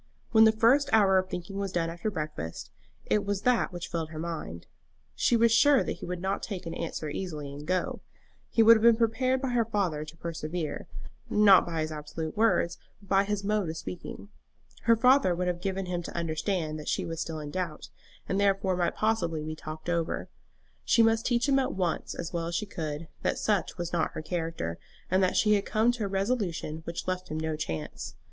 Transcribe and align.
When 0.31 0.45
the 0.45 0.51
first 0.51 0.89
hour 0.91 1.19
of 1.19 1.29
thinking 1.29 1.59
was 1.59 1.71
done 1.71 1.91
after 1.91 2.09
breakfast, 2.09 2.71
it 3.05 3.23
was 3.23 3.43
that 3.43 3.71
which 3.71 3.87
filled 3.87 4.09
her 4.09 4.17
mind. 4.17 4.65
She 5.15 5.37
was 5.37 5.51
sure 5.51 5.83
that 5.83 5.97
he 5.97 6.07
would 6.07 6.23
not 6.23 6.41
take 6.41 6.65
an 6.65 6.73
answer 6.73 7.07
easily 7.07 7.53
and 7.53 7.67
go. 7.67 8.01
He 8.49 8.63
would 8.63 8.75
have 8.75 8.81
been 8.81 8.95
prepared 8.97 9.43
by 9.43 9.49
her 9.49 9.63
father 9.63 10.03
to 10.03 10.17
persevere, 10.17 10.87
not 11.29 11.67
by 11.67 11.81
his 11.81 11.91
absolute 11.91 12.35
words, 12.35 12.79
but 12.99 13.09
by 13.09 13.23
his 13.25 13.43
mode 13.43 13.69
of 13.69 13.77
speaking. 13.77 14.29
Her 14.85 14.95
father 14.95 15.35
would 15.35 15.45
have 15.45 15.61
given 15.61 15.85
him 15.85 16.01
to 16.01 16.17
understand 16.17 16.79
that 16.79 16.89
she 16.89 17.05
was 17.05 17.21
still 17.21 17.37
in 17.39 17.51
doubt, 17.51 17.89
and 18.27 18.39
therefore 18.41 18.75
might 18.75 18.95
possibly 18.95 19.43
be 19.43 19.55
talked 19.55 19.87
over. 19.87 20.29
She 20.83 21.03
must 21.03 21.27
teach 21.27 21.47
him 21.47 21.59
at 21.59 21.73
once, 21.75 22.15
as 22.15 22.33
well 22.33 22.47
as 22.47 22.55
she 22.55 22.65
could, 22.65 23.07
that 23.21 23.37
such 23.37 23.77
was 23.77 23.93
not 23.93 24.13
her 24.13 24.23
character, 24.23 24.79
and 25.11 25.21
that 25.21 25.35
she 25.37 25.53
had 25.53 25.63
come 25.63 25.91
to 25.91 26.05
a 26.05 26.07
resolution 26.07 26.81
which 26.85 27.07
left 27.07 27.29
him 27.29 27.39
no 27.39 27.55
chance. 27.55 28.15